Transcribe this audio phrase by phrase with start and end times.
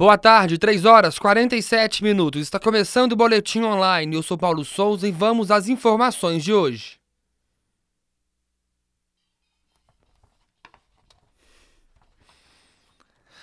[0.00, 2.40] Boa tarde, 3 horas 47 minutos.
[2.40, 4.16] Está começando o Boletim Online.
[4.16, 6.99] Eu sou Paulo Souza e vamos às informações de hoje.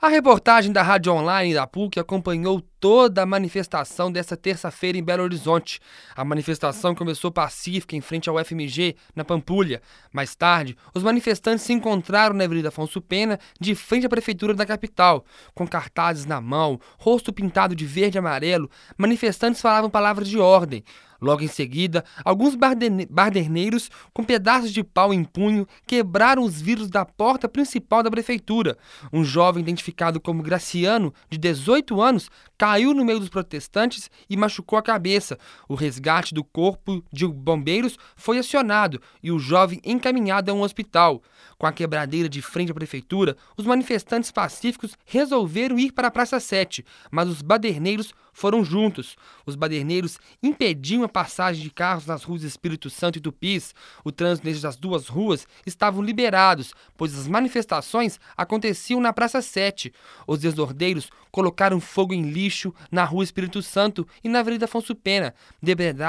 [0.00, 5.24] A reportagem da Rádio Online da PUC acompanhou toda a manifestação desta terça-feira em Belo
[5.24, 5.80] Horizonte.
[6.14, 9.82] A manifestação começou pacífica em frente ao FMG, na Pampulha.
[10.12, 14.64] Mais tarde, os manifestantes se encontraram na Avenida Afonso Pena, de frente à prefeitura da
[14.64, 15.24] capital.
[15.52, 20.84] Com cartazes na mão, rosto pintado de verde e amarelo, manifestantes falavam palavras de ordem.
[21.20, 27.04] Logo em seguida, alguns barderneiros, com pedaços de pau em punho, quebraram os vidros da
[27.04, 28.78] porta principal da prefeitura.
[29.12, 34.76] Um jovem identificado como Graciano, de 18 anos, caiu no meio dos protestantes e machucou
[34.76, 35.38] a cabeça.
[35.68, 41.22] O resgate do corpo de bombeiros foi acionado e o jovem encaminhado a um hospital.
[41.56, 46.40] Com a quebradeira de frente à prefeitura, os manifestantes pacíficos resolveram ir para a Praça
[46.40, 49.16] 7, mas os baderneiros foram juntos.
[49.44, 53.74] Os baderneiros impediam a passagem de carros nas ruas Espírito Santo e Tupis.
[54.04, 59.92] O trânsito nessas duas ruas estavam liberados, pois as manifestações aconteciam na Praça 7.
[60.26, 62.47] Os desordeiros colocaram fogo em lixo
[62.90, 65.34] na rua Espírito Santo e na Avenida Afonso Pena,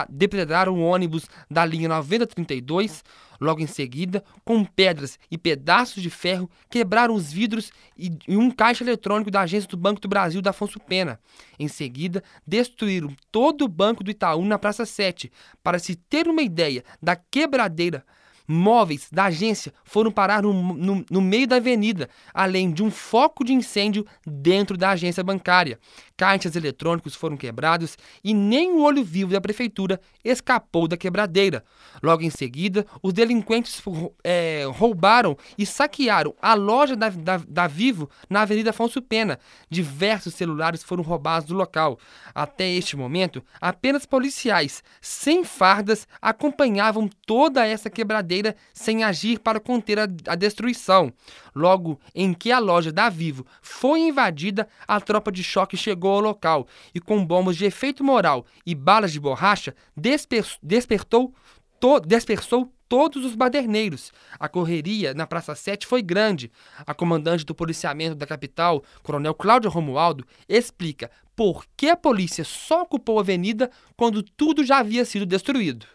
[0.09, 3.03] depredaram ônibus da linha 9032,
[3.39, 8.83] Logo em seguida, com pedras e pedaços de ferro, quebraram os vidros e, um caixa
[8.83, 11.19] eletrônico da agência do Banco do Brasil da Afonso Pena.
[11.57, 15.31] Em seguida, destruíram todo o banco do Itaú na Praça 7.
[15.63, 18.03] Para se ter uma ideia da quebradeira
[18.45, 23.45] móveis da agência foram parar no, no, no, meio da avenida, além de um foco
[23.45, 25.79] de incêndio dentro da agência bancária.
[26.19, 31.63] Caixas eletrônicos foram quebrados e nem o olho vivo da prefeitura escapou da quebradeira.
[32.03, 33.81] Logo em seguida, os delinquentes
[34.21, 39.39] é, roubaram e saquearam a loja da, da, da Vivo na Avenida Afonso Pena.
[39.69, 41.97] Diversos celulares foram roubados do local.
[42.35, 49.99] Até este momento, apenas policiais sem fardas acompanhavam toda essa quebradeira sem agir para conter
[49.99, 51.13] a, a destruição.
[51.59, 56.21] Logo em que a loja da Vivo foi invadida, a tropa de choque chegou ao
[56.21, 56.65] local
[56.95, 61.33] e, com bombas de efeito moral e balas de borracha, desper, despertou,
[61.77, 64.13] to, dispersou todos os baderneiros.
[64.39, 66.49] A correria na Praça 7 foi grande.
[66.87, 72.83] A comandante do policiamento da capital, Coronel Cláudio Romualdo, explica por que a polícia só
[72.83, 75.85] ocupou a avenida quando tudo já havia sido destruído.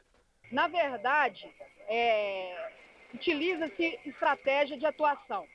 [0.52, 1.50] Na verdade,
[1.88, 2.68] é,
[3.14, 5.46] utiliza-se estratégia de atuação.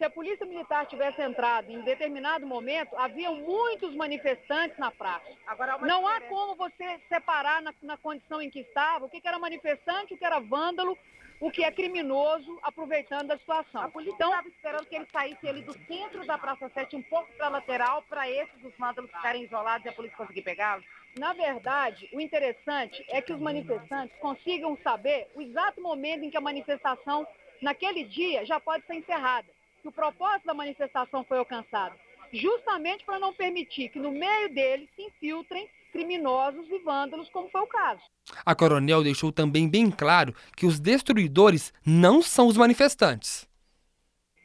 [0.00, 5.30] Se a polícia militar tivesse entrado em determinado momento, havia muitos manifestantes na praça.
[5.46, 9.28] Agora, Não há como você separar na, na, condição em que estava o que, que
[9.28, 10.96] era manifestante, o que era vândalo,
[11.38, 13.82] o que é criminoso, aproveitando da situação.
[13.82, 17.02] A polícia então, estava esperando que ele saísse ali do centro da Praça 7, um
[17.02, 20.86] pouco para a lateral, para esses os vândalos ficarem isolados e a polícia conseguir pegá-los?
[21.18, 26.38] Na verdade, o interessante é que os manifestantes consigam saber o exato momento em que
[26.38, 27.26] a manifestação,
[27.60, 29.59] naquele dia, já pode ser encerrada.
[29.82, 31.94] Que o propósito da manifestação foi alcançado.
[32.32, 37.60] Justamente para não permitir que no meio deles se infiltrem criminosos e vândalos, como foi
[37.60, 38.02] o caso.
[38.46, 43.48] A coronel deixou também bem claro que os destruidores não são os manifestantes.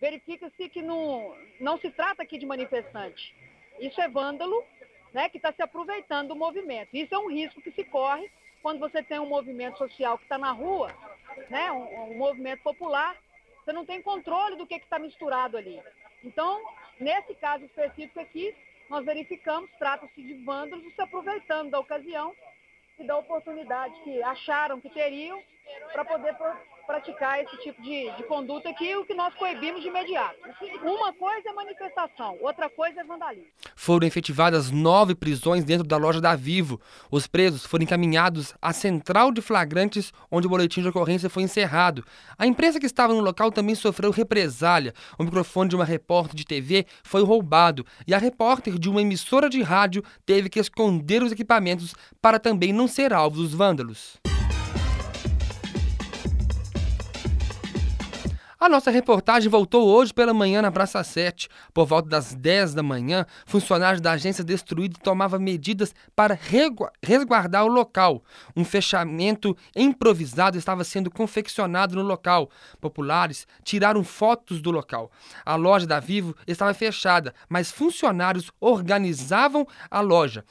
[0.01, 3.35] Verifica-se que não, não se trata aqui de manifestante.
[3.79, 4.63] Isso é vândalo
[5.13, 6.89] né, que está se aproveitando do movimento.
[6.93, 8.29] Isso é um risco que se corre
[8.61, 10.91] quando você tem um movimento social que está na rua,
[11.49, 13.15] né, um, um, movimento popular,
[13.65, 15.81] você não tem controle do que está misturado ali.
[16.23, 16.61] Então,
[16.99, 18.55] nesse caso específico aqui,
[18.87, 22.31] nós verificamos, trata-se de vândalos se aproveitando da ocasião
[22.99, 25.41] e da oportunidade que acharam que teriam
[25.91, 26.35] para poder
[26.85, 30.35] praticar esse tipo de, de conduta que o que nós coibimos de imediato.
[30.83, 33.47] Uma coisa é manifestação, outra coisa é vandalismo.
[33.75, 36.79] Foram efetivadas nove prisões dentro da loja da Vivo.
[37.11, 42.05] Os presos foram encaminhados à central de flagrantes, onde o boletim de ocorrência foi encerrado.
[42.37, 44.93] A imprensa que estava no local também sofreu represália.
[45.17, 49.49] O microfone de uma repórter de TV foi roubado e a repórter de uma emissora
[49.49, 54.19] de rádio teve que esconder os equipamentos para também não ser alvo dos vândalos.
[58.65, 61.47] A nossa reportagem voltou hoje pela manhã na Praça 7.
[61.71, 66.35] Por volta das 10 da manhã, funcionários da agência destruída tomavam medidas para
[67.03, 68.23] resguardar o local.
[68.55, 72.49] Um fechamento improvisado estava sendo confeccionado no local.
[72.81, 75.11] Populares tiraram fotos do local.
[75.45, 80.43] A loja da Vivo estava fechada, mas funcionários organizavam a loja.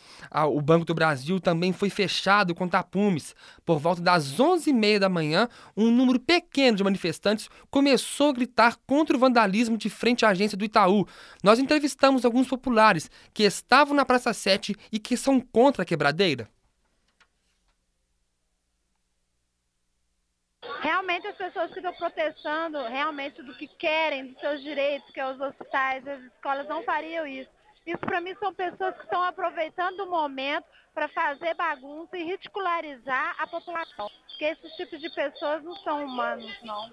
[0.52, 3.34] O Banco do Brasil também foi fechado com tapumes.
[3.66, 8.76] Por volta das 11h30 da manhã, um número pequeno de manifestantes começou começou a gritar
[8.86, 11.06] contra o vandalismo de frente à agência do Itaú.
[11.42, 16.46] Nós entrevistamos alguns populares que estavam na Praça 7 e que são contra a quebradeira.
[20.80, 25.40] Realmente as pessoas estão protestando realmente do que querem, dos seus direitos, que é os
[25.40, 27.50] hospitais, as escolas, não fariam isso.
[27.86, 33.34] Isso para mim são pessoas que estão aproveitando o momento para fazer bagunça e ridicularizar
[33.38, 34.10] a população.
[34.28, 36.90] Porque esses tipos de pessoas não são humanos, não.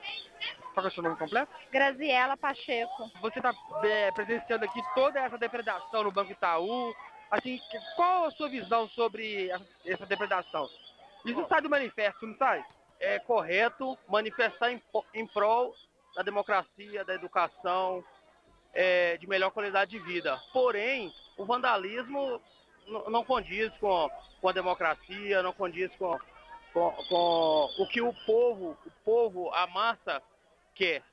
[0.74, 1.52] Qual é o seu nome completo?
[1.72, 3.12] Graziela Pacheco.
[3.22, 3.54] Você está
[3.84, 6.94] é, presenciando aqui toda essa depredação no Banco Itaú.
[7.30, 7.60] Assim,
[7.96, 9.50] qual a sua visão sobre
[9.86, 10.70] essa depredação?
[11.26, 12.64] Isso sai do manifesto, não sai?
[13.00, 14.82] É correto manifestar em,
[15.14, 15.74] em prol
[16.16, 18.04] da democracia, da educação,
[18.74, 20.40] é, de melhor qualidade de vida.
[20.52, 22.42] Porém, o vandalismo
[23.08, 24.10] não condiz com,
[24.42, 26.18] com a democracia, não condiz com,
[26.74, 30.22] com, com o que o povo, o povo, a massa
[30.74, 31.04] quer.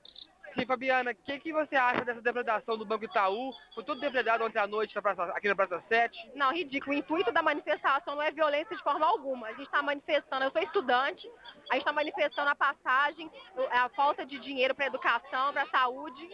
[0.59, 3.53] Sim, Fabiana, o que, que você acha dessa depredação do Banco Itaú?
[3.75, 6.33] Foi tudo depredado ontem à noite na praça, aqui na Praça 7?
[6.35, 6.97] Não, ridículo.
[6.97, 9.47] O intuito da manifestação não é violência de forma alguma.
[9.47, 11.31] A gente está manifestando, eu sou estudante,
[11.71, 13.31] a gente está manifestando a passagem,
[13.71, 16.29] a falta de dinheiro para educação, para saúde.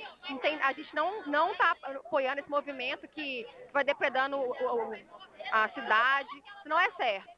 [0.62, 0.94] A gente
[1.26, 4.38] não está apoiando esse movimento que vai depredando
[5.52, 6.28] a cidade.
[6.58, 7.28] Isso não é certo.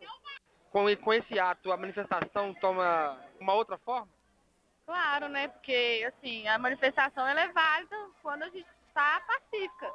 [0.70, 4.15] Com, com esse ato, a manifestação toma uma outra forma?
[4.86, 5.48] Claro, né?
[5.48, 9.92] Porque, assim, a manifestação é válida quando a gente está pacífica.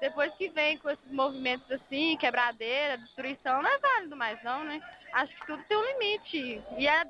[0.00, 4.82] Depois que vem com esses movimentos assim, quebradeira, destruição, não é válido mais não, né?
[5.12, 6.62] Acho que tudo tem um limite.
[6.76, 7.06] E a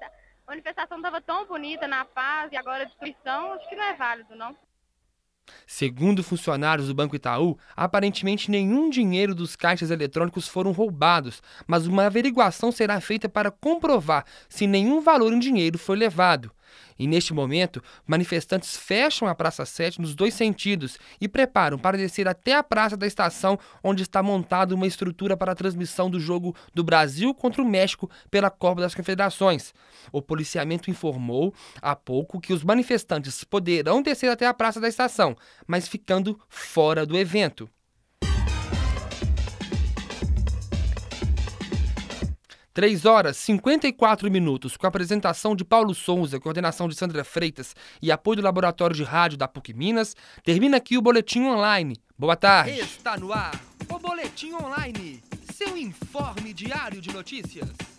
[0.46, 4.36] manifestação estava tão bonita na paz e agora a destruição, acho que não é válido,
[4.36, 4.54] não.
[5.66, 12.06] Segundo funcionários do Banco Itaú, aparentemente nenhum dinheiro dos caixas eletrônicos foram roubados, mas uma
[12.06, 16.50] averiguação será feita para comprovar se nenhum valor em dinheiro foi levado.
[16.99, 22.29] E neste momento, manifestantes fecham a Praça 7 nos dois sentidos e preparam para descer
[22.29, 26.55] até a Praça da Estação, onde está montada uma estrutura para a transmissão do jogo
[26.73, 29.75] do Brasil contra o México pela Copa das Confederações.
[30.12, 35.37] O policiamento informou há pouco que os manifestantes poderão descer até a Praça da Estação,
[35.67, 37.69] mas ficando fora do evento.
[42.74, 48.10] 3 horas 54 minutos, com a apresentação de Paulo Souza, coordenação de Sandra Freitas e
[48.10, 51.96] apoio do Laboratório de Rádio da PUC Minas, termina aqui o Boletim Online.
[52.18, 52.72] Boa tarde.
[52.80, 53.54] Está no ar
[53.88, 55.22] o Boletim Online,
[55.54, 57.94] seu informe diário de notícias.